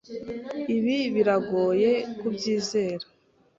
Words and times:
Ibi 0.75 0.97
birangoye 1.13 1.91
kubyizera. 2.19 3.05